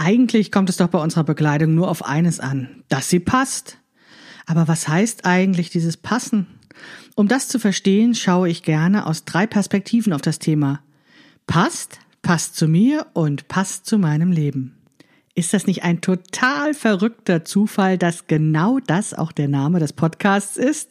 [0.00, 3.78] Eigentlich kommt es doch bei unserer Bekleidung nur auf eines an, dass sie passt.
[4.46, 6.46] Aber was heißt eigentlich dieses Passen?
[7.16, 10.80] Um das zu verstehen, schaue ich gerne aus drei Perspektiven auf das Thema.
[11.48, 14.78] Passt, passt zu mir und passt zu meinem Leben.
[15.34, 20.56] Ist das nicht ein total verrückter Zufall, dass genau das auch der Name des Podcasts
[20.56, 20.90] ist?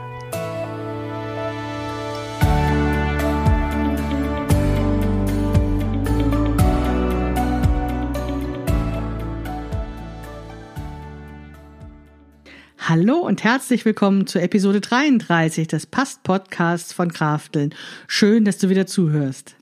[12.91, 17.73] Hallo und herzlich willkommen zur Episode 33 des Past-Podcasts von Krafteln.
[18.05, 19.55] Schön, dass du wieder zuhörst.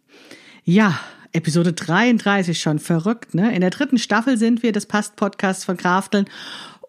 [0.63, 0.99] Ja,
[1.31, 3.53] Episode 33 schon verrückt, ne?
[3.53, 6.25] In der dritten Staffel sind wir des Past-Podcasts von Krafteln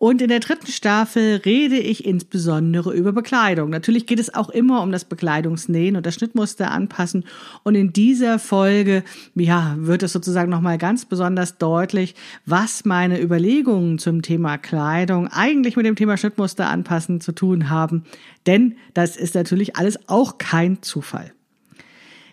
[0.01, 3.69] und in der dritten Staffel rede ich insbesondere über Bekleidung.
[3.69, 7.27] Natürlich geht es auch immer um das Bekleidungsnähen und das Schnittmuster anpassen.
[7.65, 12.15] Und in dieser Folge, ja, wird es sozusagen nochmal ganz besonders deutlich,
[12.47, 18.05] was meine Überlegungen zum Thema Kleidung eigentlich mit dem Thema Schnittmuster anpassen zu tun haben.
[18.47, 21.35] Denn das ist natürlich alles auch kein Zufall.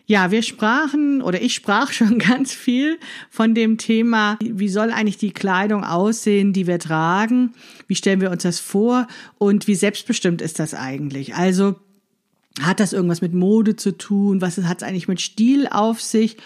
[0.10, 2.98] Ja, wir sprachen oder ich sprach schon ganz viel
[3.30, 7.54] von dem Thema, wie soll eigentlich die Kleidung aussehen, die wir tragen?
[7.88, 9.08] Wie stellen wir uns das vor?
[9.38, 11.36] Und wie selbstbestimmt ist das eigentlich?
[11.36, 11.76] Also
[12.62, 14.42] hat das irgendwas mit Mode zu tun?
[14.42, 16.38] Was hat es eigentlich mit Stil auf sich?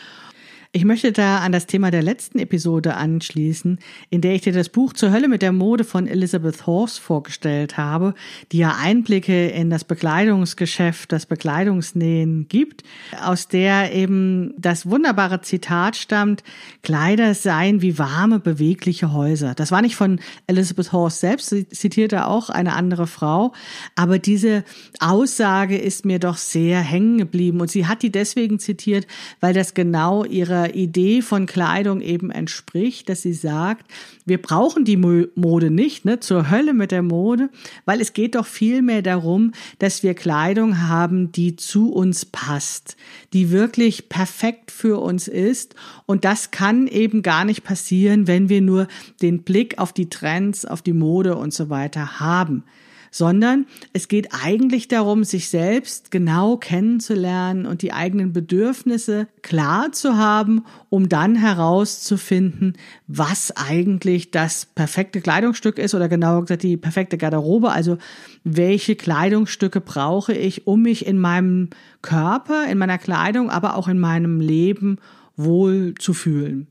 [0.74, 4.70] Ich möchte da an das Thema der letzten Episode anschließen, in der ich dir das
[4.70, 8.14] Buch Zur Hölle mit der Mode von Elizabeth Horse vorgestellt habe,
[8.54, 12.84] die ja Einblicke in das Bekleidungsgeschäft, das Bekleidungsnähen gibt,
[13.22, 16.42] aus der eben das wunderbare Zitat stammt,
[16.84, 19.54] Kleider seien wie warme, bewegliche Häuser.
[19.56, 23.52] Das war nicht von Elizabeth Horse selbst, sie zitierte auch eine andere Frau,
[23.98, 24.64] aber diese
[25.02, 29.06] Aussage ist mir doch sehr hängen geblieben und sie hat die deswegen zitiert,
[29.42, 33.86] weil das genau ihre Idee von Kleidung eben entspricht, dass sie sagt,
[34.26, 37.50] wir brauchen die Mode nicht, ne, zur Hölle mit der Mode,
[37.86, 42.98] weil es geht doch vielmehr darum, dass wir Kleidung haben, die zu uns passt,
[43.34, 45.76] die wirklich perfekt für uns ist.
[46.06, 48.88] Und das kann eben gar nicht passieren, wenn wir nur
[49.22, 52.64] den Blick auf die Trends, auf die Mode und so weiter haben
[53.12, 60.16] sondern es geht eigentlich darum, sich selbst genau kennenzulernen und die eigenen Bedürfnisse klar zu
[60.18, 62.78] haben, um dann herauszufinden,
[63.08, 67.98] was eigentlich das perfekte Kleidungsstück ist oder genauer gesagt die perfekte Garderobe, also
[68.46, 71.70] welche Kleidungsstücke brauche ich, um mich in meinem
[72.02, 74.98] Körper, in meiner Kleidung, aber auch in meinem Leben
[75.36, 76.68] wohl zu fühlen.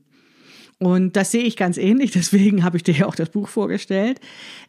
[0.81, 4.19] Und das sehe ich ganz ähnlich, deswegen habe ich dir ja auch das Buch vorgestellt.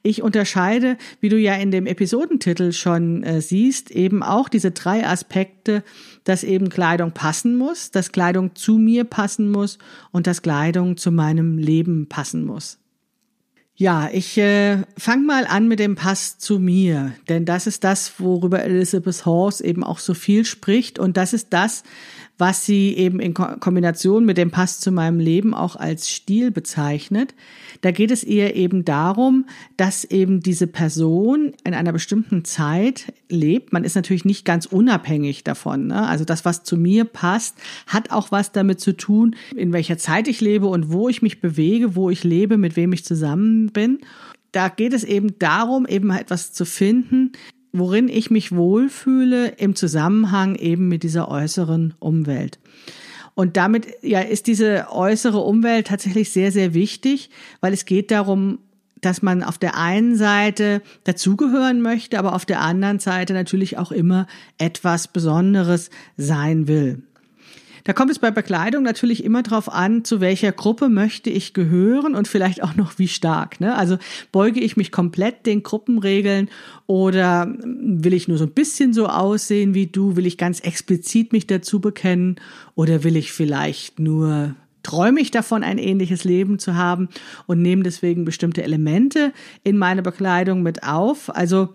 [0.03, 5.07] Ich unterscheide, wie du ja in dem Episodentitel schon äh, siehst, eben auch diese drei
[5.07, 5.83] Aspekte,
[6.25, 9.79] dass eben Kleidung passen muss, dass Kleidung zu mir passen muss
[10.11, 12.79] und dass Kleidung zu meinem Leben passen muss.
[13.75, 18.21] Ja, ich äh, fange mal an mit dem Pass zu mir, denn das ist das,
[18.21, 21.83] worüber Elizabeth Horse eben auch so viel spricht und das ist das,
[22.43, 27.37] was sie eben in Kombination mit dem Pass zu meinem Leben auch als Stil bezeichnet.
[27.83, 33.73] Da geht es ihr eben darum, dass eben diese Person in einer bestimmten Zeit lebt.
[33.73, 35.87] Man ist natürlich nicht ganz unabhängig davon.
[35.87, 36.05] Ne?
[36.09, 40.27] Also das, was zu mir passt, hat auch was damit zu tun, in welcher Zeit
[40.27, 44.01] ich lebe und wo ich mich bewege, wo ich lebe, mit wem ich zusammen bin.
[44.51, 47.31] Da geht es eben darum, eben etwas zu finden,
[47.73, 52.59] worin ich mich wohlfühle im Zusammenhang eben mit dieser äußeren Umwelt.
[53.35, 57.31] Und damit ja ist diese äußere Umwelt tatsächlich sehr, sehr wichtig,
[57.61, 58.59] weil es geht darum,
[59.01, 63.91] dass man auf der einen Seite dazugehören möchte, aber auf der anderen Seite natürlich auch
[63.91, 64.27] immer
[64.59, 67.03] etwas Besonderes sein will.
[67.85, 72.15] Da kommt es bei Bekleidung natürlich immer darauf an, zu welcher Gruppe möchte ich gehören
[72.15, 73.61] und vielleicht auch noch wie stark.
[73.61, 73.75] Ne?
[73.75, 73.99] Also
[74.31, 76.49] beuge ich mich komplett den Gruppenregeln
[76.87, 80.17] oder will ich nur so ein bisschen so aussehen wie du?
[80.17, 82.37] Will ich ganz explizit mich dazu bekennen
[82.75, 87.09] oder will ich vielleicht nur träume ich davon, ein ähnliches Leben zu haben
[87.47, 89.33] und nehme deswegen bestimmte Elemente
[89.63, 91.35] in meine Bekleidung mit auf.
[91.35, 91.75] Also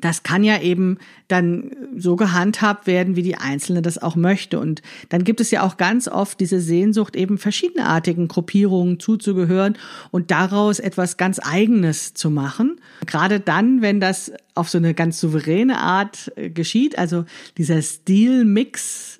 [0.00, 0.98] das kann ja eben
[1.28, 4.60] dann so gehandhabt werden, wie die Einzelne das auch möchte.
[4.60, 9.76] Und dann gibt es ja auch ganz oft diese Sehnsucht, eben verschiedenartigen Gruppierungen zuzugehören
[10.10, 12.80] und daraus etwas ganz Eigenes zu machen.
[13.06, 17.24] Gerade dann, wenn das auf so eine ganz souveräne Art äh, geschieht, also
[17.56, 19.18] dieser Stilmix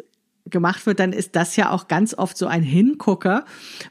[0.48, 3.44] gemacht wird, dann ist das ja auch ganz oft so ein Hingucker,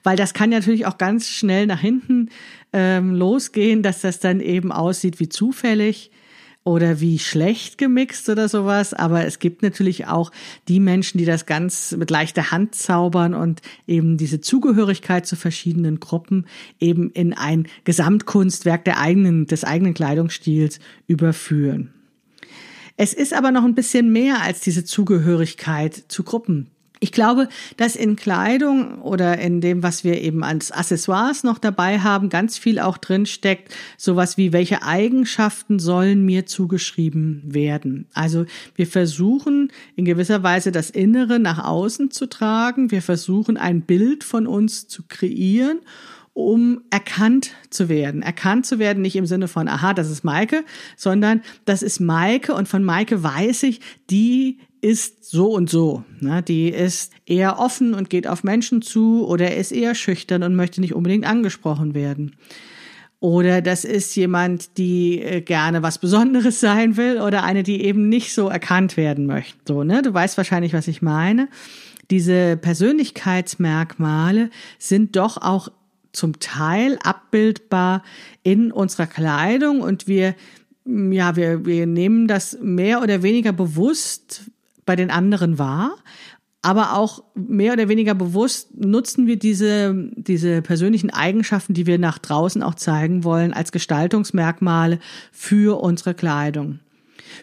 [0.04, 2.30] weil das kann natürlich auch ganz schnell nach hinten
[2.72, 6.12] ähm, losgehen, dass das dann eben aussieht wie zufällig
[6.66, 8.94] oder wie schlecht gemixt oder sowas.
[8.94, 10.32] Aber es gibt natürlich auch
[10.68, 16.02] die Menschen, die das ganz mit leichter Hand zaubern und eben diese Zugehörigkeit zu verschiedenen
[16.02, 16.48] Gruppen
[16.80, 21.94] eben in ein Gesamtkunstwerk der eigenen, des eigenen Kleidungsstils überführen.
[22.98, 26.72] Es ist aber noch ein bisschen mehr als diese Zugehörigkeit zu Gruppen.
[27.06, 32.00] Ich glaube, dass in Kleidung oder in dem, was wir eben als Accessoires noch dabei
[32.00, 38.08] haben, ganz viel auch drin steckt, sowas wie welche Eigenschaften sollen mir zugeschrieben werden.
[38.16, 42.90] Also wir versuchen in gewisser Weise das Innere nach außen zu tragen.
[42.90, 45.82] Wir versuchen ein Bild von uns zu kreieren
[46.34, 48.22] um erkannt zu werden.
[48.22, 50.66] Erkannt zu werden nicht im Sinne von, aha, das ist Maike,
[50.98, 53.80] sondern das ist Maike und von Maike weiß ich,
[54.10, 56.04] die ist so und so.
[56.20, 56.44] Ne?
[56.44, 60.80] Die ist eher offen und geht auf Menschen zu oder ist eher schüchtern und möchte
[60.80, 62.36] nicht unbedingt angesprochen werden.
[63.20, 68.10] Oder das ist jemand, die äh, gerne was Besonderes sein will oder eine, die eben
[68.10, 69.58] nicht so erkannt werden möchte.
[69.68, 70.04] So, ne?
[70.04, 71.48] Du weißt wahrscheinlich, was ich meine.
[72.12, 75.70] Diese Persönlichkeitsmerkmale sind doch auch
[76.12, 78.04] zum Teil abbildbar
[78.44, 80.36] in unserer Kleidung und wir
[80.88, 84.52] ja, wir, wir nehmen das mehr oder weniger bewusst
[84.86, 85.96] bei den anderen wahr,
[86.62, 92.18] aber auch mehr oder weniger bewusst nutzen wir diese, diese persönlichen Eigenschaften, die wir nach
[92.18, 94.98] draußen auch zeigen wollen, als Gestaltungsmerkmale
[95.32, 96.80] für unsere Kleidung.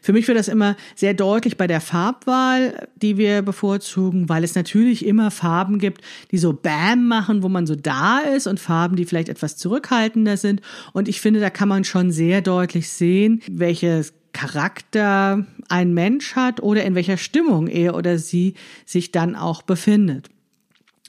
[0.00, 4.54] Für mich wird das immer sehr deutlich bei der Farbwahl, die wir bevorzugen, weil es
[4.54, 8.96] natürlich immer Farben gibt, die so Bam machen, wo man so da ist und Farben,
[8.96, 10.60] die vielleicht etwas zurückhaltender sind.
[10.92, 16.62] Und ich finde, da kann man schon sehr deutlich sehen, welches Charakter ein Mensch hat
[16.62, 18.54] oder in welcher Stimmung er oder sie
[18.86, 20.28] sich dann auch befindet.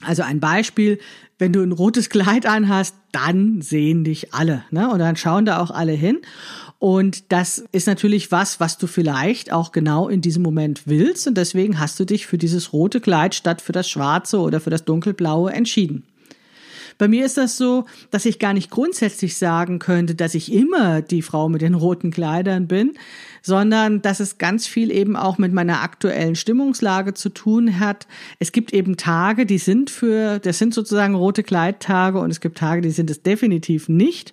[0.02, 0.98] Also ein Beispiel,
[1.44, 4.88] wenn du ein rotes Kleid anhast, dann sehen dich alle, ne?
[4.88, 6.22] Und dann schauen da auch alle hin.
[6.78, 11.26] Und das ist natürlich was, was du vielleicht auch genau in diesem Moment willst.
[11.26, 14.70] Und deswegen hast du dich für dieses rote Kleid statt für das schwarze oder für
[14.70, 16.04] das dunkelblaue entschieden.
[16.96, 21.02] Bei mir ist das so, dass ich gar nicht grundsätzlich sagen könnte, dass ich immer
[21.02, 22.94] die Frau mit den roten Kleidern bin,
[23.44, 28.06] sondern dass es ganz viel eben auch mit meiner aktuellen Stimmungslage zu tun hat.
[28.38, 32.56] Es gibt eben Tage, die sind für, das sind sozusagen rote Kleidtage und es gibt
[32.56, 34.32] Tage, die sind es definitiv nicht.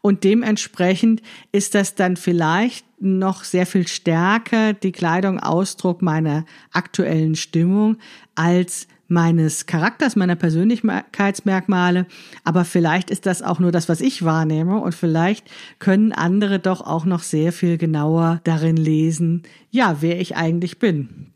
[0.00, 7.34] Und dementsprechend ist das dann vielleicht noch sehr viel stärker die Kleidung Ausdruck meiner aktuellen
[7.34, 7.98] Stimmung
[8.34, 12.06] als meines Charakters, meiner Persönlichkeitsmerkmale.
[12.44, 15.48] Aber vielleicht ist das auch nur das, was ich wahrnehme und vielleicht
[15.78, 21.32] können andere doch auch noch sehr viel genauer darin lesen, ja, wer ich eigentlich bin.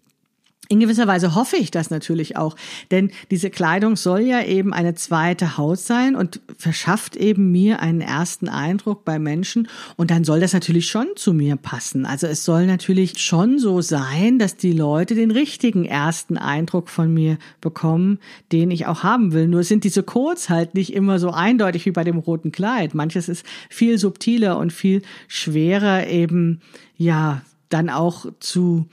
[0.73, 2.55] In gewisser Weise hoffe ich das natürlich auch,
[2.93, 8.01] denn diese Kleidung soll ja eben eine zweite Haut sein und verschafft eben mir einen
[8.01, 12.07] ersten Eindruck bei Menschen und dann soll das natürlich schon zu mir passen.
[12.07, 17.13] Also es soll natürlich schon so sein, dass die Leute den richtigen ersten Eindruck von
[17.13, 18.21] mir bekommen,
[18.53, 19.49] den ich auch haben will.
[19.49, 22.95] Nur sind diese Codes halt nicht immer so eindeutig wie bei dem roten Kleid.
[22.95, 26.61] Manches ist viel subtiler und viel schwerer eben,
[26.97, 28.87] ja, dann auch zu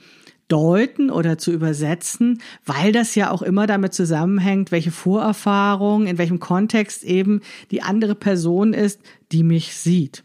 [0.48, 6.40] deuten oder zu übersetzen, weil das ja auch immer damit zusammenhängt, welche Vorerfahrung, in welchem
[6.40, 7.40] Kontext eben
[7.70, 9.00] die andere Person ist,
[9.30, 10.24] die mich sieht.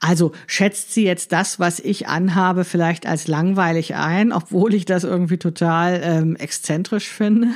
[0.00, 5.04] Also schätzt sie jetzt das, was ich anhabe, vielleicht als langweilig ein, obwohl ich das
[5.04, 7.48] irgendwie total ähm, exzentrisch finde?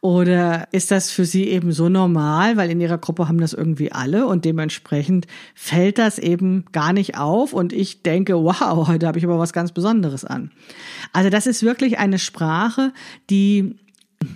[0.00, 3.92] Oder ist das für sie eben so normal, weil in ihrer Gruppe haben das irgendwie
[3.92, 9.18] alle und dementsprechend fällt das eben gar nicht auf und ich denke, wow, heute habe
[9.18, 10.50] ich aber was ganz Besonderes an.
[11.12, 12.92] Also das ist wirklich eine Sprache,
[13.28, 13.76] die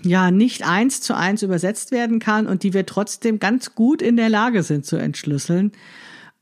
[0.02, 4.16] ja nicht eins zu eins übersetzt werden kann und die wir trotzdem ganz gut in
[4.16, 5.72] der Lage sind zu entschlüsseln.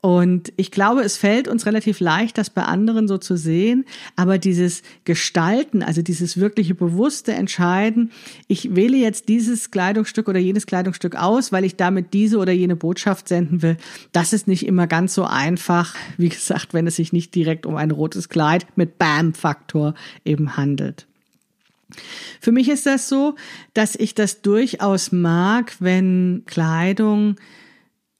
[0.05, 3.85] Und ich glaube, es fällt uns relativ leicht, das bei anderen so zu sehen.
[4.17, 8.11] Aber dieses Gestalten, also dieses wirkliche bewusste Entscheiden,
[8.49, 12.75] ich wähle jetzt dieses Kleidungsstück oder jenes Kleidungsstück aus, weil ich damit diese oder jene
[12.75, 13.77] Botschaft senden will,
[14.11, 15.95] das ist nicht immer ganz so einfach.
[16.17, 19.93] Wie gesagt, wenn es sich nicht direkt um ein rotes Kleid mit Bam-Faktor
[20.25, 21.07] eben handelt.
[22.41, 23.35] Für mich ist das so,
[23.73, 27.37] dass ich das durchaus mag, wenn Kleidung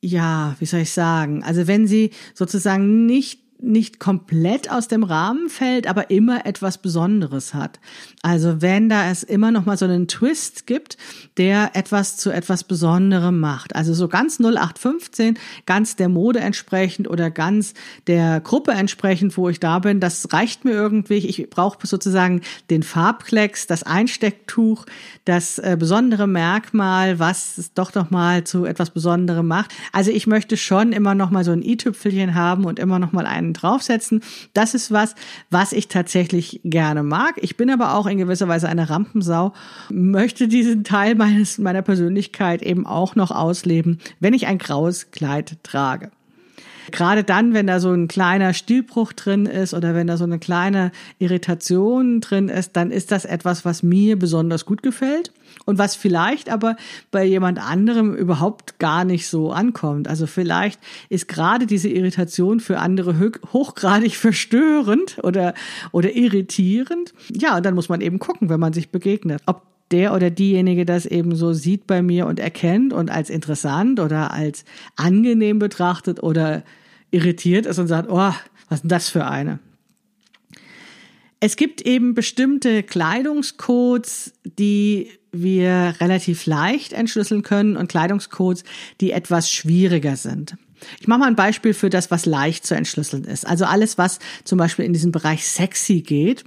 [0.03, 1.43] ja, wie soll ich sagen?
[1.43, 7.53] Also wenn sie sozusagen nicht nicht komplett aus dem Rahmen fällt, aber immer etwas Besonderes
[7.53, 7.79] hat.
[8.21, 10.97] Also wenn da es immer noch mal so einen Twist gibt,
[11.37, 13.75] der etwas zu etwas Besonderem macht.
[13.75, 17.73] Also so ganz 0815, ganz der Mode entsprechend oder ganz
[18.07, 21.17] der Gruppe entsprechend, wo ich da bin, das reicht mir irgendwie.
[21.17, 24.85] Ich brauche sozusagen den Farbklecks, das Einstecktuch,
[25.25, 29.71] das äh, besondere Merkmal, was es doch noch mal zu etwas Besonderem macht.
[29.91, 33.25] Also ich möchte schon immer noch mal so ein i-Tüpfelchen haben und immer noch mal
[33.25, 34.21] einen draufsetzen.
[34.53, 35.15] Das ist was,
[35.49, 37.35] was ich tatsächlich gerne mag.
[37.37, 39.53] Ich bin aber auch in gewisser Weise eine Rampensau,
[39.89, 45.57] möchte diesen Teil meines, meiner Persönlichkeit eben auch noch ausleben, wenn ich ein graues Kleid
[45.63, 46.11] trage.
[46.91, 50.39] Gerade dann, wenn da so ein kleiner Stilbruch drin ist oder wenn da so eine
[50.39, 55.31] kleine Irritation drin ist, dann ist das etwas, was mir besonders gut gefällt
[55.65, 56.75] und was vielleicht aber
[57.11, 60.07] bei jemand anderem überhaupt gar nicht so ankommt.
[60.07, 65.53] Also vielleicht ist gerade diese Irritation für andere hochgradig verstörend oder,
[65.91, 67.13] oder irritierend.
[67.31, 70.85] Ja, und dann muss man eben gucken, wenn man sich begegnet, ob der oder diejenige
[70.85, 76.21] das eben so sieht bei mir und erkennt und als interessant oder als angenehm betrachtet
[76.21, 76.63] oder
[77.11, 78.33] irritiert ist und sagt, oh,
[78.69, 79.59] was ist denn das für eine?
[81.39, 88.63] Es gibt eben bestimmte Kleidungscodes, die wir relativ leicht entschlüsseln können und Kleidungscodes,
[89.01, 90.55] die etwas schwieriger sind.
[90.99, 93.45] Ich mache mal ein Beispiel für das, was leicht zu entschlüsseln ist.
[93.45, 96.45] Also alles, was zum Beispiel in diesen Bereich sexy geht,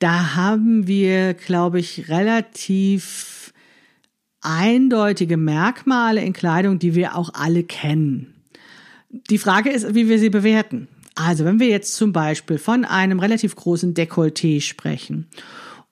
[0.00, 3.52] da haben wir, glaube ich, relativ
[4.40, 8.34] eindeutige Merkmale in Kleidung, die wir auch alle kennen.
[9.10, 10.88] Die Frage ist, wie wir sie bewerten.
[11.14, 15.26] Also wenn wir jetzt zum Beispiel von einem relativ großen Dekolleté sprechen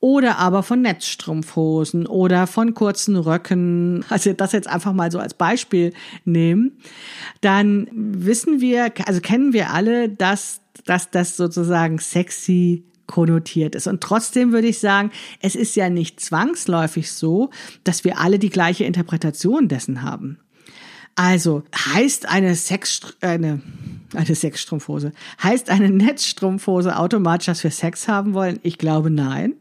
[0.00, 5.34] oder aber von Netzstrumpfhosen oder von kurzen Röcken, also das jetzt einfach mal so als
[5.34, 5.92] Beispiel
[6.24, 6.78] nehmen,
[7.42, 13.88] dann wissen wir, also kennen wir alle, dass, dass das sozusagen sexy konnotiert ist.
[13.88, 15.10] Und trotzdem würde ich sagen,
[15.40, 17.50] es ist ja nicht zwangsläufig so,
[17.82, 20.38] dass wir alle die gleiche Interpretation dessen haben.
[21.16, 23.60] Also heißt eine Sex eine
[24.14, 25.12] eine Sexstrumpfhose
[25.42, 28.60] heißt eine Netzstrumpfhose automatisch, dass wir Sex haben wollen?
[28.62, 29.54] Ich glaube nein.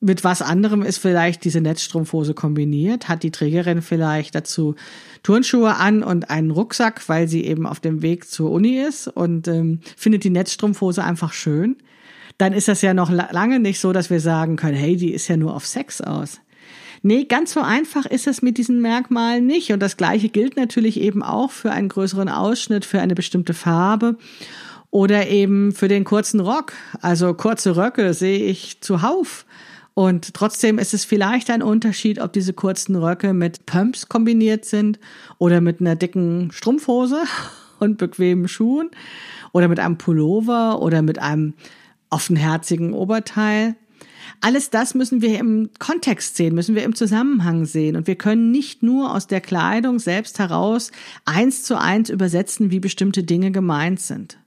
[0.00, 3.08] Mit was anderem ist vielleicht diese Netzstrumpfhose kombiniert?
[3.08, 4.76] Hat die Trägerin vielleicht dazu
[5.24, 9.48] Turnschuhe an und einen Rucksack, weil sie eben auf dem Weg zur Uni ist und
[9.48, 11.76] ähm, findet die Netzstrumpfhose einfach schön?
[12.38, 15.28] Dann ist das ja noch lange nicht so, dass wir sagen können, hey, die ist
[15.28, 16.40] ja nur auf Sex aus.
[17.02, 19.72] Nee, ganz so einfach ist es mit diesen Merkmalen nicht.
[19.72, 24.16] Und das Gleiche gilt natürlich eben auch für einen größeren Ausschnitt, für eine bestimmte Farbe
[24.90, 26.72] oder eben für den kurzen Rock.
[27.00, 29.44] Also kurze Röcke sehe ich zuhauf.
[29.94, 34.98] Und trotzdem ist es vielleicht ein Unterschied, ob diese kurzen Röcke mit Pumps kombiniert sind
[35.38, 37.22] oder mit einer dicken Strumpfhose
[37.80, 38.90] und bequemen Schuhen
[39.52, 41.54] oder mit einem Pullover oder mit einem
[42.10, 43.76] offenherzigen Oberteil.
[44.40, 47.96] Alles das müssen wir im Kontext sehen, müssen wir im Zusammenhang sehen.
[47.96, 50.92] Und wir können nicht nur aus der Kleidung selbst heraus
[51.24, 54.38] eins zu eins übersetzen, wie bestimmte Dinge gemeint sind.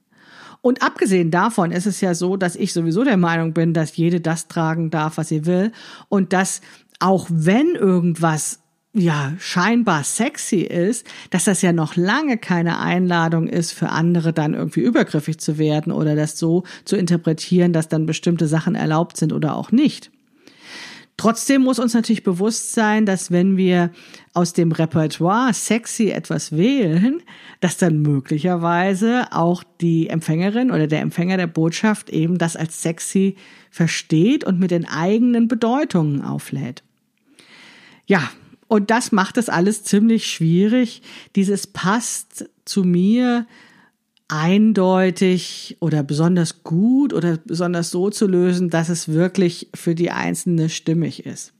[0.62, 4.20] Und abgesehen davon ist es ja so, dass ich sowieso der Meinung bin, dass jede
[4.20, 5.72] das tragen darf, was sie will.
[6.08, 6.60] Und dass
[7.00, 8.61] auch wenn irgendwas
[8.94, 14.54] ja scheinbar sexy ist, dass das ja noch lange keine Einladung ist für andere dann
[14.54, 19.32] irgendwie übergriffig zu werden oder das so zu interpretieren, dass dann bestimmte Sachen erlaubt sind
[19.32, 20.10] oder auch nicht.
[21.18, 23.90] Trotzdem muss uns natürlich bewusst sein, dass wenn wir
[24.32, 27.22] aus dem Repertoire sexy etwas wählen,
[27.60, 33.36] dass dann möglicherweise auch die Empfängerin oder der Empfänger der Botschaft eben das als sexy
[33.70, 36.82] versteht und mit den eigenen Bedeutungen auflädt.
[38.06, 38.30] Ja,
[38.68, 41.02] und das macht es alles ziemlich schwierig.
[41.36, 43.46] Dieses passt zu mir
[44.28, 50.70] eindeutig oder besonders gut oder besonders so zu lösen, dass es wirklich für die Einzelne
[50.70, 51.52] stimmig ist.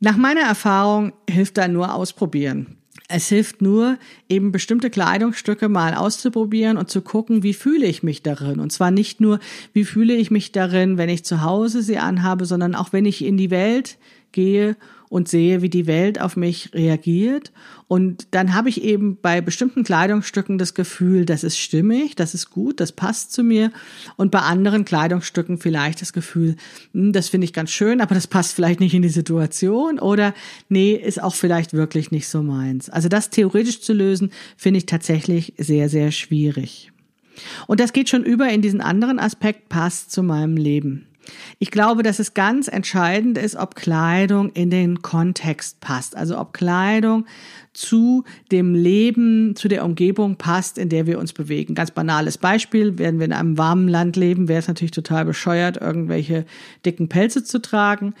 [0.00, 2.78] Nach meiner Erfahrung hilft da nur ausprobieren.
[3.06, 3.98] Es hilft nur,
[4.28, 8.58] eben bestimmte Kleidungsstücke mal auszuprobieren und zu gucken, wie fühle ich mich darin.
[8.58, 9.38] Und zwar nicht nur,
[9.72, 13.24] wie fühle ich mich darin, wenn ich zu Hause sie anhabe, sondern auch wenn ich
[13.24, 13.98] in die Welt
[14.32, 14.76] gehe
[15.14, 17.52] und sehe, wie die Welt auf mich reagiert.
[17.86, 22.50] Und dann habe ich eben bei bestimmten Kleidungsstücken das Gefühl, das ist stimmig, das ist
[22.50, 23.70] gut, das passt zu mir.
[24.16, 26.56] Und bei anderen Kleidungsstücken vielleicht das Gefühl,
[26.94, 30.34] hm, das finde ich ganz schön, aber das passt vielleicht nicht in die Situation oder
[30.68, 32.90] nee, ist auch vielleicht wirklich nicht so meins.
[32.90, 36.90] Also das theoretisch zu lösen, finde ich tatsächlich sehr, sehr schwierig.
[37.68, 41.06] Und das geht schon über in diesen anderen Aspekt, passt zu meinem Leben.
[41.58, 46.16] Ich glaube, dass es ganz entscheidend ist, ob Kleidung in den Kontext passt.
[46.16, 47.26] Also ob Kleidung
[47.72, 51.74] zu dem Leben, zu der Umgebung passt, in der wir uns bewegen.
[51.74, 55.76] Ganz banales Beispiel, werden wir in einem warmen Land leben, wäre es natürlich total bescheuert,
[55.76, 56.46] irgendwelche
[56.84, 58.14] dicken Pelze zu tragen.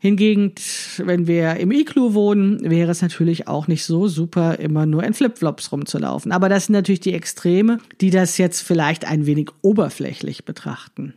[0.00, 0.52] Hingegen,
[0.98, 5.12] wenn wir im Iglu wohnen, wäre es natürlich auch nicht so super, immer nur in
[5.12, 6.30] Flipflops rumzulaufen.
[6.30, 11.14] Aber das sind natürlich die Extreme, die das jetzt vielleicht ein wenig oberflächlich betrachten.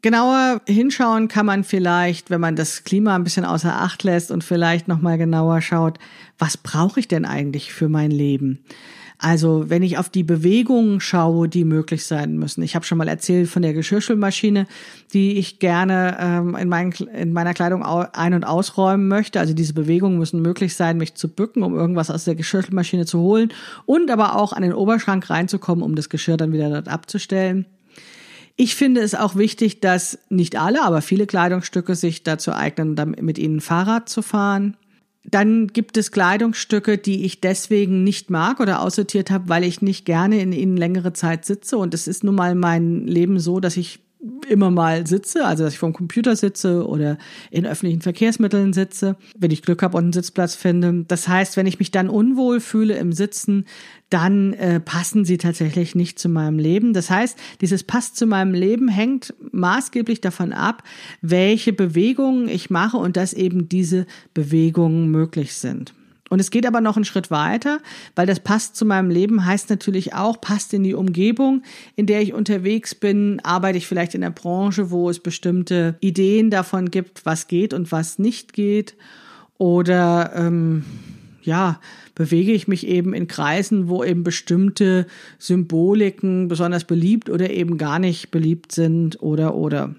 [0.00, 4.44] Genauer hinschauen kann man vielleicht, wenn man das Klima ein bisschen außer Acht lässt und
[4.44, 5.98] vielleicht noch mal genauer schaut,
[6.38, 8.60] was brauche ich denn eigentlich für mein Leben?
[9.20, 12.62] Also wenn ich auf die Bewegungen schaue, die möglich sein müssen.
[12.62, 14.68] Ich habe schon mal erzählt von der Geschirrspülmaschine,
[15.12, 19.40] die ich gerne ähm, in, mein, in meiner Kleidung ein- und ausräumen möchte.
[19.40, 23.18] Also diese Bewegungen müssen möglich sein, mich zu bücken, um irgendwas aus der Geschirrspülmaschine zu
[23.18, 23.52] holen
[23.86, 27.66] und aber auch an den Oberschrank reinzukommen, um das Geschirr dann wieder dort abzustellen.
[28.60, 33.38] Ich finde es auch wichtig, dass nicht alle, aber viele Kleidungsstücke sich dazu eignen, mit
[33.38, 34.76] ihnen Fahrrad zu fahren.
[35.22, 40.04] Dann gibt es Kleidungsstücke, die ich deswegen nicht mag oder aussortiert habe, weil ich nicht
[40.04, 41.78] gerne in ihnen längere Zeit sitze.
[41.78, 44.00] Und es ist nun mal mein Leben so, dass ich
[44.48, 47.18] immer mal sitze, also dass ich vom Computer sitze oder
[47.50, 51.04] in öffentlichen Verkehrsmitteln sitze, wenn ich Glück habe und einen Sitzplatz finde.
[51.06, 53.64] Das heißt, wenn ich mich dann unwohl fühle im Sitzen,
[54.10, 56.94] dann äh, passen sie tatsächlich nicht zu meinem Leben.
[56.94, 60.82] Das heißt, dieses passt zu meinem Leben hängt maßgeblich davon ab,
[61.20, 65.94] welche Bewegungen ich mache und dass eben diese Bewegungen möglich sind.
[66.28, 67.80] Und es geht aber noch einen Schritt weiter,
[68.14, 71.62] weil das passt zu meinem Leben, heißt natürlich auch, passt in die Umgebung,
[71.96, 76.50] in der ich unterwegs bin, arbeite ich vielleicht in der Branche, wo es bestimmte Ideen
[76.50, 78.94] davon gibt, was geht und was nicht geht.
[79.56, 80.84] Oder ähm,
[81.42, 81.80] ja,
[82.14, 85.06] bewege ich mich eben in Kreisen, wo eben bestimmte
[85.38, 89.94] Symboliken besonders beliebt oder eben gar nicht beliebt sind oder oder.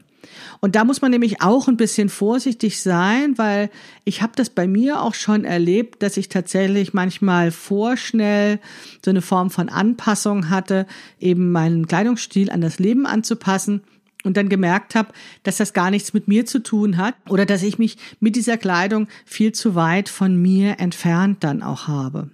[0.59, 3.69] Und da muss man nämlich auch ein bisschen vorsichtig sein, weil
[4.03, 8.59] ich habe das bei mir auch schon erlebt, dass ich tatsächlich manchmal vorschnell
[9.03, 10.85] so eine Form von Anpassung hatte,
[11.19, 13.81] eben meinen Kleidungsstil an das Leben anzupassen
[14.23, 17.63] und dann gemerkt habe, dass das gar nichts mit mir zu tun hat oder dass
[17.63, 22.29] ich mich mit dieser Kleidung viel zu weit von mir entfernt dann auch habe.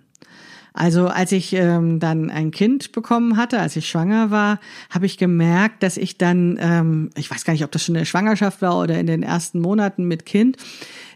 [0.75, 4.59] Also als ich ähm, dann ein Kind bekommen hatte, als ich schwanger war,
[4.89, 7.99] habe ich gemerkt, dass ich dann, ähm, ich weiß gar nicht, ob das schon in
[7.99, 10.57] der Schwangerschaft war oder in den ersten Monaten mit Kind,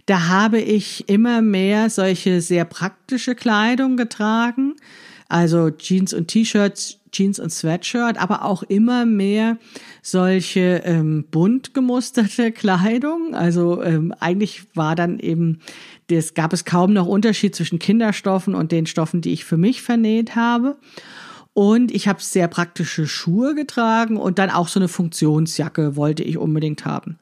[0.06, 4.76] da habe ich immer mehr solche sehr praktische Kleidung getragen,
[5.28, 9.58] also Jeans und T-Shirts, Jeans und Sweatshirt, aber auch immer mehr
[10.02, 13.36] solche ähm, bunt gemusterte Kleidung.
[13.36, 15.60] Also ähm, eigentlich war dann eben,
[16.17, 19.82] es gab es kaum noch Unterschied zwischen Kinderstoffen und den Stoffen, die ich für mich
[19.82, 20.78] vernäht habe.
[21.54, 26.38] Und ich habe sehr praktische Schuhe getragen und dann auch so eine Funktionsjacke wollte ich
[26.38, 27.17] unbedingt haben.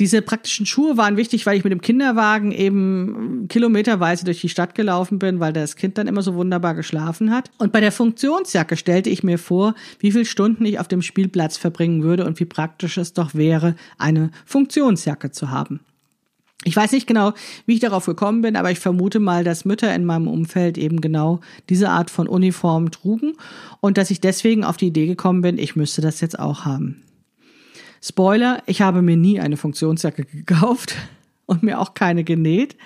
[0.00, 4.74] Diese praktischen Schuhe waren wichtig, weil ich mit dem Kinderwagen eben kilometerweise durch die Stadt
[4.74, 7.48] gelaufen bin, weil das Kind dann immer so wunderbar geschlafen hat.
[7.58, 11.56] Und bei der Funktionsjacke stellte ich mir vor, wie viele Stunden ich auf dem Spielplatz
[11.56, 15.78] verbringen würde und wie praktisch es doch wäre, eine Funktionsjacke zu haben.
[16.64, 17.32] Ich weiß nicht genau,
[17.66, 21.00] wie ich darauf gekommen bin, aber ich vermute mal, dass Mütter in meinem Umfeld eben
[21.02, 23.34] genau diese Art von Uniform trugen
[23.80, 27.02] und dass ich deswegen auf die Idee gekommen bin, ich müsste das jetzt auch haben.
[28.02, 30.94] Spoiler, ich habe mir nie eine Funktionsjacke gekauft
[31.46, 32.76] und mir auch keine genäht,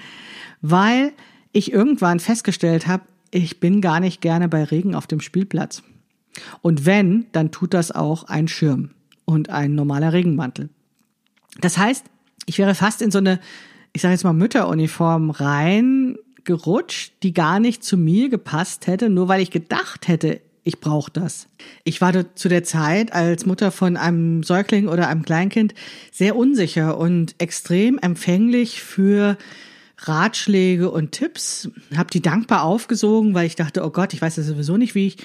[0.61, 1.13] weil
[1.53, 5.83] ich irgendwann festgestellt habe, ich bin gar nicht gerne bei Regen auf dem Spielplatz.
[6.63, 8.91] Und wenn, dann tut das auch ein Schirm
[9.25, 10.71] und ein normaler Regenmantel.
[11.61, 12.07] Das heißt,
[12.47, 13.41] ich wäre fast in so eine,
[13.93, 19.41] ich sage jetzt mal Mütteruniform reingerutscht, die gar nicht zu mir gepasst hätte, nur weil
[19.41, 21.49] ich gedacht hätte, ich brauche das.
[21.85, 25.73] Ich war zu der Zeit als Mutter von einem Säugling oder einem Kleinkind
[26.13, 29.39] sehr unsicher und extrem empfänglich für
[30.01, 34.43] Ratschläge und Tipps, habe die dankbar aufgesogen, weil ich dachte, oh Gott, ich weiß ja
[34.43, 35.17] sowieso nicht, wie ich,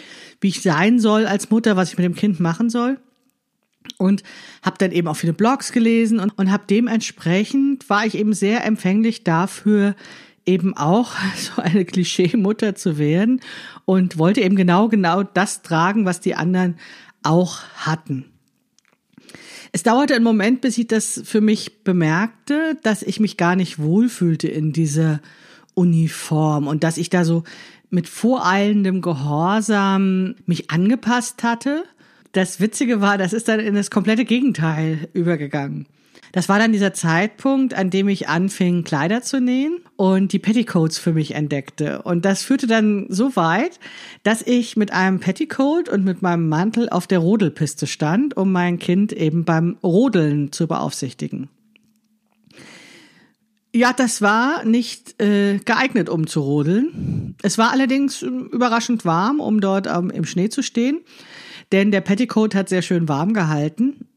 [0.42, 2.98] wie ich sein soll als Mutter, was ich mit dem Kind machen soll.
[3.98, 4.24] Und
[4.62, 8.66] habe dann eben auch viele Blogs gelesen und, und habe dementsprechend war ich eben sehr
[8.66, 9.96] empfänglich dafür,
[10.46, 13.42] eben auch so eine Klischee-Mutter zu werden
[13.86, 16.78] und wollte eben genau, genau das tragen, was die anderen
[17.24, 18.26] auch hatten.
[19.72, 23.80] Es dauerte einen Moment, bis ich das für mich bemerkte, dass ich mich gar nicht
[23.80, 25.20] wohlfühlte in dieser
[25.74, 27.44] Uniform und dass ich da so
[27.90, 31.84] mit voreilendem Gehorsam mich angepasst hatte
[32.34, 35.88] das Witzige war, das ist dann in das komplette Gegenteil übergegangen.
[36.34, 40.98] Das war dann dieser Zeitpunkt, an dem ich anfing, Kleider zu nähen und die Petticoats
[40.98, 42.02] für mich entdeckte.
[42.02, 43.80] Und das führte dann so weit,
[44.24, 48.80] dass ich mit einem Petticoat und mit meinem Mantel auf der Rodelpiste stand, um mein
[48.80, 51.50] Kind eben beim Rodeln zu beaufsichtigen.
[53.76, 57.36] Ja, das war nicht äh, geeignet, um zu rodeln.
[57.44, 61.00] Es war allerdings überraschend warm, um dort ähm, im Schnee zu stehen,
[61.74, 64.08] denn der Petticoat hat sehr schön warm gehalten.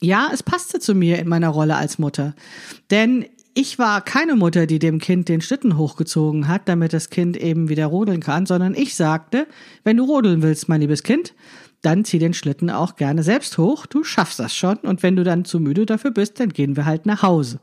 [0.00, 2.34] Ja, es passte zu mir in meiner Rolle als Mutter.
[2.90, 3.24] Denn
[3.54, 7.70] ich war keine Mutter, die dem Kind den Schlitten hochgezogen hat, damit das Kind eben
[7.70, 9.46] wieder rodeln kann, sondern ich sagte,
[9.82, 11.34] wenn du rodeln willst, mein liebes Kind,
[11.80, 15.24] dann zieh den Schlitten auch gerne selbst hoch, du schaffst das schon und wenn du
[15.24, 17.60] dann zu müde dafür bist, dann gehen wir halt nach Hause.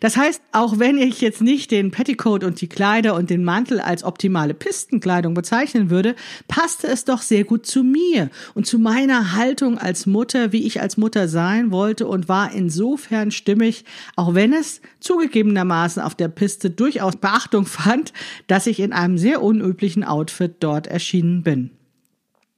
[0.00, 3.80] Das heißt, auch wenn ich jetzt nicht den Petticoat und die Kleider und den Mantel
[3.80, 6.14] als optimale Pistenkleidung bezeichnen würde,
[6.48, 10.80] passte es doch sehr gut zu mir und zu meiner Haltung als Mutter, wie ich
[10.80, 13.84] als Mutter sein wollte und war insofern stimmig,
[14.16, 18.12] auch wenn es zugegebenermaßen auf der Piste durchaus Beachtung fand,
[18.46, 21.70] dass ich in einem sehr unüblichen Outfit dort erschienen bin.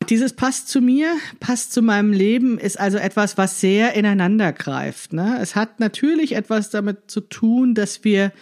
[0.08, 5.12] Dieses passt zu mir, passt zu meinem Leben, ist also etwas, was sehr ineinander greift.
[5.12, 5.38] Ne?
[5.40, 8.32] Es hat natürlich etwas damit zu tun, dass wir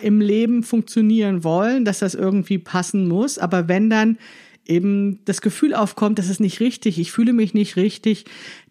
[0.00, 3.38] im Leben funktionieren wollen, dass das irgendwie passen muss.
[3.38, 4.18] Aber wenn dann
[4.64, 8.26] eben das Gefühl aufkommt, das ist nicht richtig, ich fühle mich nicht richtig,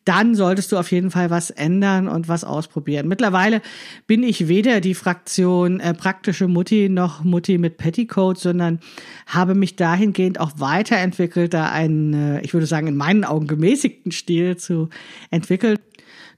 [0.07, 3.07] dann solltest du auf jeden Fall was ändern und was ausprobieren.
[3.07, 3.61] Mittlerweile
[4.07, 8.79] bin ich weder die Fraktion äh, praktische Mutti noch Mutti mit Petticoat, sondern
[9.25, 14.11] habe mich dahingehend auch weiterentwickelt, da einen, äh, ich würde sagen, in meinen Augen gemäßigten
[14.11, 14.89] Stil zu
[15.29, 15.77] entwickeln.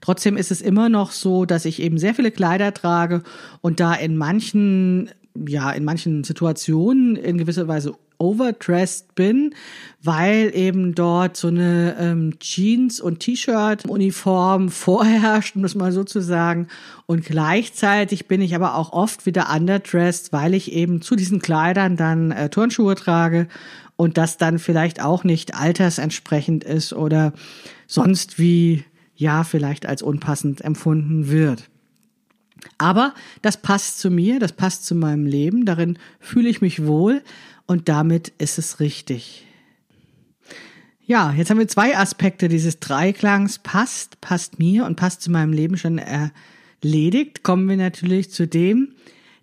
[0.00, 3.22] Trotzdem ist es immer noch so, dass ich eben sehr viele Kleider trage
[3.60, 5.10] und da in manchen
[5.46, 9.54] ja, in manchen Situationen in gewisser Weise overdressed bin,
[10.02, 16.20] weil eben dort so eine ähm, Jeans- und T-Shirt-Uniform vorherrscht, um das mal so zu
[16.20, 16.68] sagen.
[17.06, 21.96] Und gleichzeitig bin ich aber auch oft wieder underdressed, weil ich eben zu diesen Kleidern
[21.96, 23.48] dann äh, Turnschuhe trage
[23.96, 27.32] und das dann vielleicht auch nicht altersentsprechend ist oder
[27.86, 28.84] sonst wie,
[29.16, 31.68] ja, vielleicht als unpassend empfunden wird.
[32.78, 37.22] Aber das passt zu mir, das passt zu meinem Leben, darin fühle ich mich wohl
[37.70, 39.46] und damit ist es richtig.
[41.06, 43.60] Ja, jetzt haben wir zwei Aspekte dieses Dreiklangs.
[43.60, 47.44] Passt, passt mir und passt zu meinem Leben schon erledigt.
[47.44, 48.96] Kommen wir natürlich zu dem,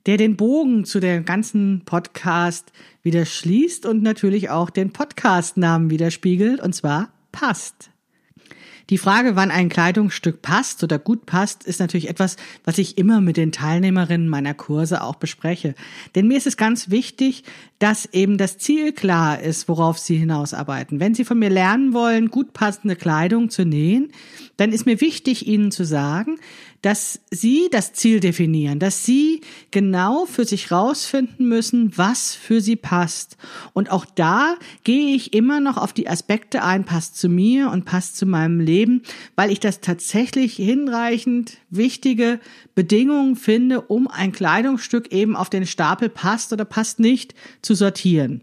[0.07, 6.59] der den Bogen zu der ganzen Podcast wieder schließt und natürlich auch den Podcastnamen widerspiegelt,
[6.59, 7.91] und zwar passt.
[8.89, 13.19] Die Frage, wann ein Kleidungsstück passt oder gut passt, ist natürlich etwas, was ich immer
[13.19, 15.75] mit den Teilnehmerinnen meiner Kurse auch bespreche.
[16.15, 17.43] Denn mir ist es ganz wichtig,
[17.79, 21.01] dass eben das Ziel klar ist, worauf Sie hinausarbeiten.
[21.01, 24.09] Wenn Sie von mir lernen wollen, gut passende Kleidung zu nähen,
[24.55, 26.39] dann ist mir wichtig, Ihnen zu sagen,
[26.81, 32.75] dass Sie das Ziel definieren, dass Sie genau für sich rausfinden müssen, was für Sie
[32.75, 33.37] passt.
[33.73, 37.85] Und auch da gehe ich immer noch auf die Aspekte ein, passt zu mir und
[37.85, 39.01] passt zu meinem Leben,
[39.35, 42.39] weil ich das tatsächlich hinreichend wichtige
[42.75, 48.41] Bedingungen finde, um ein Kleidungsstück eben auf den Stapel passt oder passt nicht zu sortieren.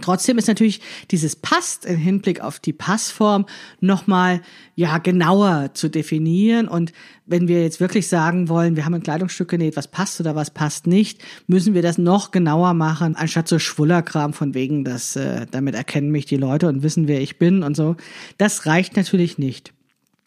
[0.00, 3.46] Trotzdem ist natürlich dieses passt im Hinblick auf die Passform
[3.80, 4.40] nochmal,
[4.74, 6.66] ja, genauer zu definieren.
[6.66, 6.92] Und
[7.26, 10.50] wenn wir jetzt wirklich sagen wollen, wir haben ein Kleidungsstück genäht, was passt oder was
[10.50, 15.46] passt nicht, müssen wir das noch genauer machen, anstatt so Schwullerkram von wegen, dass, äh,
[15.50, 17.96] damit erkennen mich die Leute und wissen, wer ich bin und so.
[18.38, 19.74] Das reicht natürlich nicht.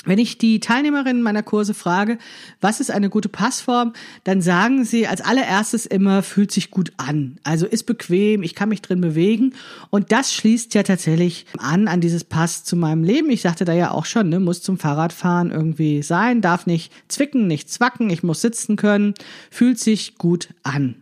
[0.06, 2.18] Wenn ich die Teilnehmerinnen meiner Kurse frage,
[2.62, 7.39] was ist eine gute Passform, dann sagen sie als allererstes immer, fühlt sich gut an.
[7.44, 9.54] Also ist bequem, ich kann mich drin bewegen.
[9.89, 13.30] Und das schließt ja tatsächlich an, an dieses Pass zu meinem Leben.
[13.30, 17.48] Ich sagte da ja auch schon, ne, muss zum Fahrradfahren irgendwie sein, darf nicht zwicken,
[17.48, 19.15] nicht zwacken, ich muss sitzen können,
[19.50, 20.96] fühlt sich gut an.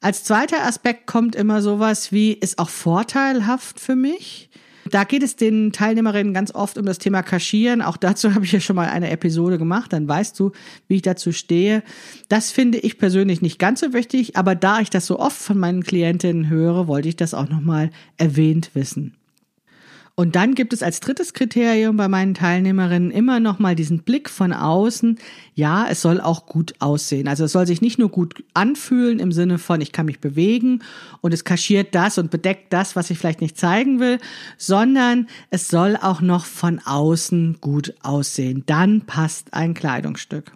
[0.00, 4.50] Als zweiter Aspekt kommt immer sowas wie, ist auch vorteilhaft für mich?
[4.90, 7.82] Da geht es den Teilnehmerinnen ganz oft um das Thema Kaschieren.
[7.82, 9.92] Auch dazu habe ich ja schon mal eine Episode gemacht.
[9.92, 10.52] Dann weißt du,
[10.88, 11.82] wie ich dazu stehe.
[12.28, 15.58] Das finde ich persönlich nicht ganz so wichtig, aber da ich das so oft von
[15.58, 19.14] meinen Klientinnen höre, wollte ich das auch nochmal erwähnt wissen.
[20.18, 24.30] Und dann gibt es als drittes Kriterium bei meinen Teilnehmerinnen immer noch mal diesen Blick
[24.30, 25.18] von außen.
[25.54, 27.28] Ja, es soll auch gut aussehen.
[27.28, 30.82] Also es soll sich nicht nur gut anfühlen im Sinne von, ich kann mich bewegen
[31.20, 34.18] und es kaschiert das und bedeckt das, was ich vielleicht nicht zeigen will,
[34.56, 38.62] sondern es soll auch noch von außen gut aussehen.
[38.64, 40.52] Dann passt ein Kleidungsstück.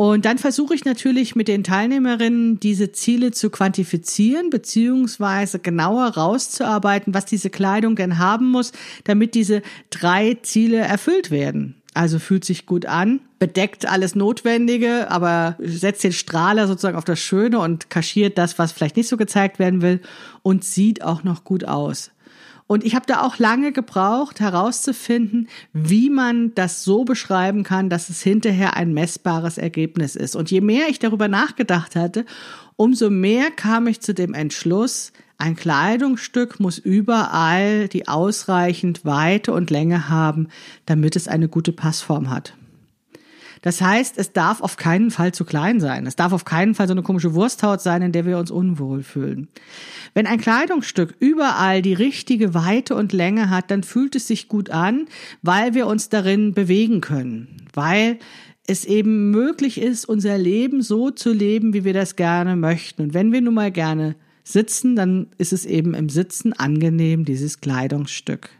[0.00, 7.14] Und dann versuche ich natürlich mit den Teilnehmerinnen diese Ziele zu quantifizieren, beziehungsweise genauer rauszuarbeiten,
[7.14, 8.70] was diese Kleidung denn haben muss,
[9.02, 11.74] damit diese drei Ziele erfüllt werden.
[11.94, 17.18] Also fühlt sich gut an, bedeckt alles Notwendige, aber setzt den Strahler sozusagen auf das
[17.18, 20.00] Schöne und kaschiert das, was vielleicht nicht so gezeigt werden will
[20.44, 22.12] und sieht auch noch gut aus.
[22.68, 28.10] Und ich habe da auch lange gebraucht, herauszufinden, wie man das so beschreiben kann, dass
[28.10, 30.36] es hinterher ein messbares Ergebnis ist.
[30.36, 32.26] Und je mehr ich darüber nachgedacht hatte,
[32.76, 39.70] umso mehr kam ich zu dem Entschluss, ein Kleidungsstück muss überall die ausreichend Weite und
[39.70, 40.48] Länge haben,
[40.84, 42.57] damit es eine gute Passform hat.
[43.62, 46.06] Das heißt, es darf auf keinen Fall zu klein sein.
[46.06, 49.02] Es darf auf keinen Fall so eine komische Wursthaut sein, in der wir uns unwohl
[49.02, 49.48] fühlen.
[50.14, 54.70] Wenn ein Kleidungsstück überall die richtige Weite und Länge hat, dann fühlt es sich gut
[54.70, 55.06] an,
[55.42, 58.18] weil wir uns darin bewegen können, weil
[58.66, 63.02] es eben möglich ist, unser Leben so zu leben, wie wir das gerne möchten.
[63.02, 67.60] Und wenn wir nun mal gerne sitzen, dann ist es eben im Sitzen angenehm, dieses
[67.60, 68.50] Kleidungsstück.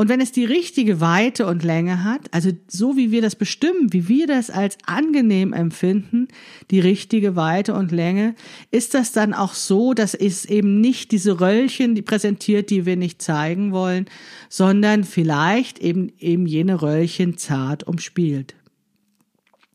[0.00, 3.92] Und wenn es die richtige Weite und Länge hat, also so wie wir das bestimmen,
[3.92, 6.28] wie wir das als angenehm empfinden,
[6.70, 8.34] die richtige Weite und Länge,
[8.70, 13.20] ist das dann auch so, dass es eben nicht diese Röllchen präsentiert, die wir nicht
[13.20, 14.06] zeigen wollen,
[14.48, 18.54] sondern vielleicht eben eben jene Röllchen zart umspielt.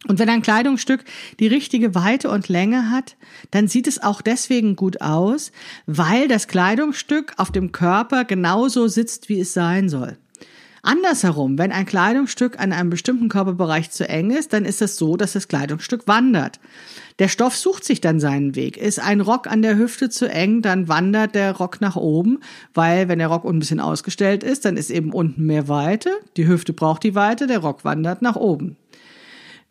[0.08, 1.04] Und wenn ein Kleidungsstück
[1.40, 3.16] die richtige Weite und Länge hat,
[3.52, 5.52] dann sieht es auch deswegen gut aus,
[5.86, 10.18] weil das Kleidungsstück auf dem Körper genauso sitzt, wie es sein soll.
[10.86, 15.18] Andersherum, wenn ein Kleidungsstück an einem bestimmten Körperbereich zu eng ist, dann ist es so,
[15.18, 16.60] dass das Kleidungsstück wandert.
[17.18, 18.78] Der Stoff sucht sich dann seinen Weg.
[18.78, 22.40] Ist ein Rock an der Hüfte zu eng, dann wandert der Rock nach oben,
[22.76, 26.12] weil wenn der Rock ein bisschen ausgestellt ist, dann ist eben unten mehr Weite.
[26.38, 28.78] Die Hüfte braucht die Weite, der Rock wandert nach oben.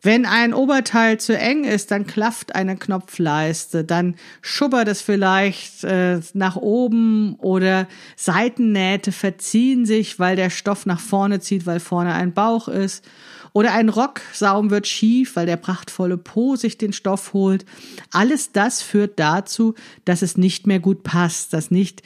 [0.05, 4.13] Wenn ein Oberteil zu eng ist, dann klafft eine Knopfleiste, dann
[4.43, 11.39] schubbert es vielleicht äh, nach oben oder Seitennähte verziehen sich, weil der Stoff nach vorne
[11.39, 13.03] zieht, weil vorne ein Bauch ist.
[13.51, 17.65] Oder ein Rocksaum wird schief, weil der prachtvolle Po sich den Stoff holt.
[18.11, 22.03] Alles das führt dazu, dass es nicht mehr gut passt, dass nicht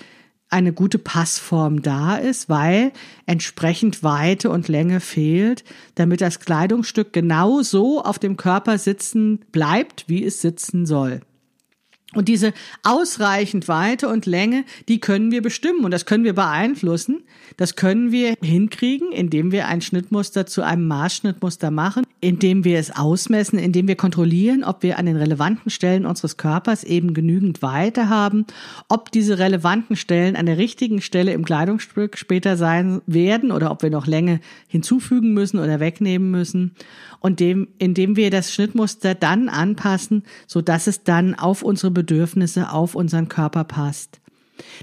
[0.50, 2.92] eine gute Passform da ist, weil
[3.26, 5.64] entsprechend Weite und Länge fehlt,
[5.96, 11.22] damit das Kleidungsstück genau so auf dem Körper sitzen bleibt, wie es sitzen soll.
[12.16, 17.22] Und diese ausreichend Weite und Länge, die können wir bestimmen und das können wir beeinflussen.
[17.58, 22.96] Das können wir hinkriegen, indem wir ein Schnittmuster zu einem Maßschnittmuster machen, indem wir es
[22.96, 28.10] ausmessen, indem wir kontrollieren, ob wir an den relevanten Stellen unseres Körpers eben genügend Weite
[28.10, 28.46] haben,
[28.88, 33.84] ob diese relevanten Stellen an der richtigen Stelle im Kleidungsstück später sein werden oder ob
[33.84, 36.72] wir noch Länge hinzufügen müssen oder wegnehmen müssen
[37.20, 42.72] und dem, indem wir das Schnittmuster dann anpassen, so dass es dann auf unsere Bedürfnisse,
[42.72, 44.20] auf unseren Körper passt.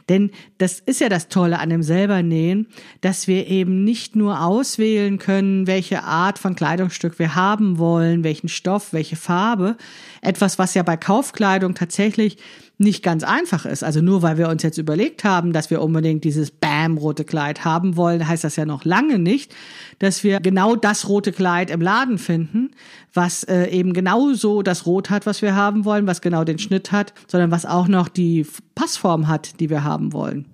[0.08, 2.66] Denn das ist ja das Tolle an dem selber Nähen,
[3.00, 8.48] dass wir eben nicht nur auswählen können, welche Art von Kleidungsstück wir haben wollen, welchen
[8.48, 9.76] Stoff, welche Farbe.
[10.22, 12.38] Etwas, was ja bei Kaufkleidung tatsächlich
[12.78, 13.82] nicht ganz einfach ist.
[13.82, 17.64] Also nur weil wir uns jetzt überlegt haben, dass wir unbedingt dieses Bam rote Kleid
[17.64, 19.54] haben wollen, heißt das ja noch lange nicht,
[19.98, 22.72] dass wir genau das rote Kleid im Laden finden,
[23.14, 26.58] was äh, eben genau so das Rot hat, was wir haben wollen, was genau den
[26.58, 30.46] Schnitt hat, sondern was auch noch die Passform hat, die wir haben wollen.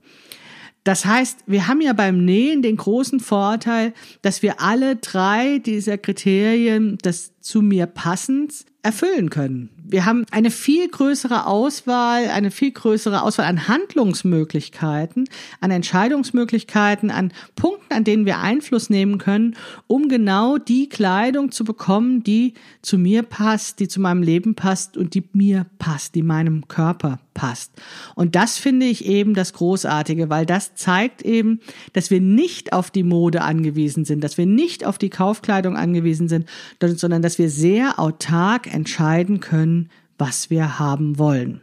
[0.85, 5.97] Das heißt, wir haben ja beim Nähen den großen Vorteil, dass wir alle drei dieser
[5.97, 9.69] Kriterien des zu mir passend erfüllen können.
[9.85, 15.29] Wir haben eine viel größere Auswahl, eine viel größere Auswahl an Handlungsmöglichkeiten,
[15.61, 21.65] an Entscheidungsmöglichkeiten, an Punkten, an denen wir Einfluss nehmen können, um genau die Kleidung zu
[21.65, 26.23] bekommen, die zu mir passt, die zu meinem Leben passt und die mir passt, die
[26.23, 27.73] meinem Körper passt.
[28.15, 31.61] Und das finde ich eben das Großartige, weil das zeigt eben,
[31.93, 36.29] dass wir nicht auf die Mode angewiesen sind, dass wir nicht auf die Kaufkleidung angewiesen
[36.29, 36.47] sind,
[36.81, 41.61] sondern dass wir sehr autark entscheiden können, was wir haben wollen.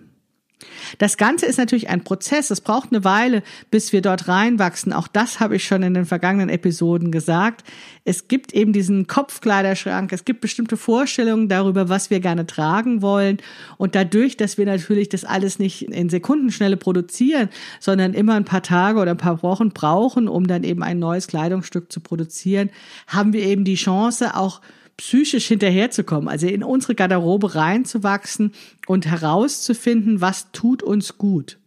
[0.98, 2.52] Das Ganze ist natürlich ein Prozess.
[2.52, 4.92] Es braucht eine Weile, bis wir dort reinwachsen.
[4.92, 7.64] Auch das habe ich schon in den vergangenen Episoden gesagt.
[8.04, 10.12] Es gibt eben diesen Kopfkleiderschrank.
[10.12, 13.38] Es gibt bestimmte Vorstellungen darüber, was wir gerne tragen wollen.
[13.78, 18.64] Und dadurch, dass wir natürlich das alles nicht in Sekundenschnelle produzieren, sondern immer ein paar
[18.64, 22.70] Tage oder ein paar Wochen brauchen, um dann eben ein neues Kleidungsstück zu produzieren,
[23.08, 24.62] haben wir eben die Chance, auch
[25.00, 28.52] psychisch hinterherzukommen, also in unsere Garderobe reinzuwachsen
[28.86, 31.58] und herauszufinden, was tut uns gut.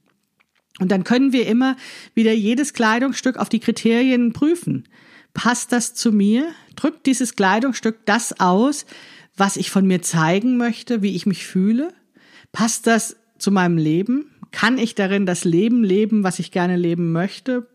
[0.80, 1.76] Und dann können wir immer
[2.14, 4.84] wieder jedes Kleidungsstück auf die Kriterien prüfen.
[5.32, 6.46] Passt das zu mir?
[6.76, 8.84] Drückt dieses Kleidungsstück das aus,
[9.34, 11.94] was ich von mir zeigen möchte, wie ich mich fühle?
[12.52, 14.26] Passt das zu meinem Leben?
[14.50, 17.66] Kann ich darin das Leben leben, was ich gerne leben möchte?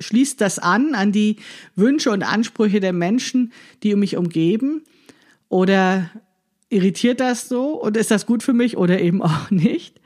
[0.00, 1.36] Schließt das an an die
[1.76, 3.52] Wünsche und Ansprüche der Menschen,
[3.82, 4.82] die mich umgeben?
[5.48, 6.10] Oder
[6.68, 10.00] irritiert das so und ist das gut für mich oder eben auch nicht?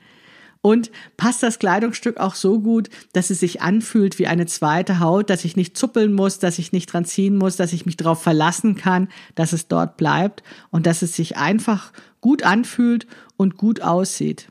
[0.61, 5.29] Und passt das Kleidungsstück auch so gut, dass es sich anfühlt wie eine zweite Haut,
[5.29, 8.21] dass ich nicht zuppeln muss, dass ich nicht dran ziehen muss, dass ich mich darauf
[8.21, 13.81] verlassen kann, dass es dort bleibt und dass es sich einfach gut anfühlt und gut
[13.81, 14.49] aussieht.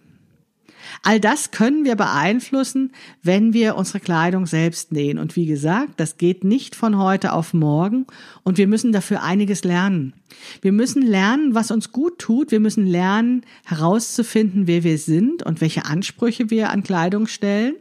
[1.03, 5.18] All das können wir beeinflussen, wenn wir unsere Kleidung selbst nähen.
[5.18, 8.07] Und wie gesagt, das geht nicht von heute auf morgen
[8.42, 10.14] und wir müssen dafür einiges lernen.
[10.61, 12.51] Wir müssen lernen, was uns gut tut.
[12.51, 17.74] Wir müssen lernen, herauszufinden, wer wir sind und welche Ansprüche wir an Kleidung stellen.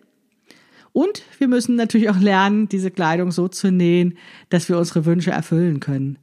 [0.94, 4.18] Und wir müssen natürlich auch lernen, diese Kleidung so zu nähen,
[4.50, 6.18] dass wir unsere Wünsche erfüllen können.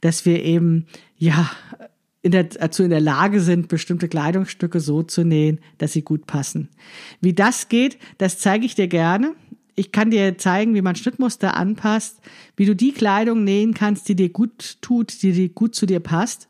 [0.00, 0.86] Dass wir eben,
[1.18, 1.50] ja,
[2.22, 6.26] in der, dazu in der Lage sind, bestimmte Kleidungsstücke so zu nähen, dass sie gut
[6.26, 6.68] passen.
[7.20, 9.34] Wie das geht, das zeige ich dir gerne.
[9.74, 12.20] Ich kann dir zeigen, wie man Schnittmuster anpasst,
[12.56, 16.00] wie du die Kleidung nähen kannst, die dir gut tut, die, die gut zu dir
[16.00, 16.48] passt.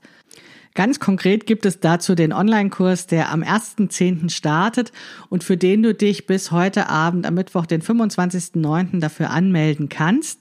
[0.75, 4.31] Ganz konkret gibt es dazu den Online-Kurs, der am 1.10.
[4.31, 4.93] startet
[5.29, 9.01] und für den du dich bis heute Abend am Mittwoch, den 25.09.
[9.01, 10.40] dafür anmelden kannst.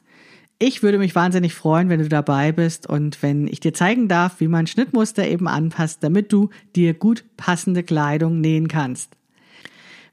[0.62, 4.42] Ich würde mich wahnsinnig freuen, wenn du dabei bist und wenn ich dir zeigen darf,
[4.42, 9.16] wie man Schnittmuster eben anpasst, damit du dir gut passende Kleidung nähen kannst.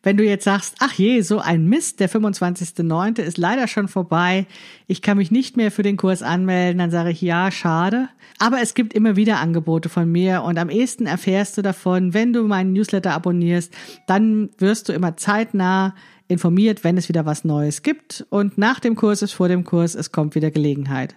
[0.04, 3.20] Wenn du jetzt sagst, ach je, so ein Mist, der 25.09.
[3.22, 4.46] ist leider schon vorbei,
[4.86, 8.08] ich kann mich nicht mehr für den Kurs anmelden, dann sage ich ja, schade.
[8.38, 12.32] Aber es gibt immer wieder Angebote von mir und am ehesten erfährst du davon, wenn
[12.32, 13.74] du meinen Newsletter abonnierst,
[14.06, 15.96] dann wirst du immer zeitnah
[16.28, 18.26] informiert, wenn es wieder was Neues gibt.
[18.30, 21.14] Und nach dem Kurs ist vor dem Kurs, es kommt wieder Gelegenheit.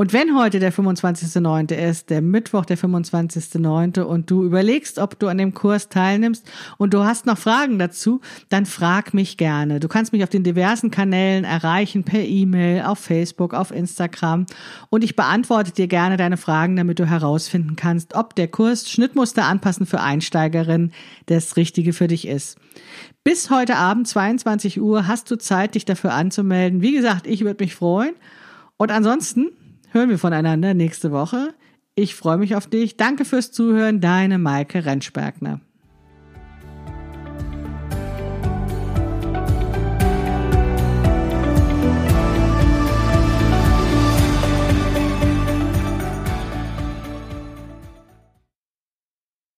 [0.00, 1.74] Und wenn heute der 25.9.
[1.74, 4.00] ist, der Mittwoch der 25.9.
[4.00, 8.22] und du überlegst, ob du an dem Kurs teilnimmst und du hast noch Fragen dazu,
[8.48, 9.78] dann frag mich gerne.
[9.78, 14.46] Du kannst mich auf den diversen Kanälen erreichen, per E-Mail, auf Facebook, auf Instagram
[14.88, 19.44] und ich beantworte dir gerne deine Fragen, damit du herausfinden kannst, ob der Kurs Schnittmuster
[19.44, 20.92] anpassen für Einsteigerinnen
[21.26, 22.58] das Richtige für dich ist.
[23.22, 26.80] Bis heute Abend 22 Uhr hast du Zeit, dich dafür anzumelden.
[26.80, 28.14] Wie gesagt, ich würde mich freuen.
[28.78, 29.50] Und ansonsten
[29.90, 31.52] hören wir voneinander nächste Woche.
[31.94, 32.96] Ich freue mich auf dich.
[32.96, 34.00] Danke fürs Zuhören.
[34.00, 35.60] Deine Maike Rentschbergner.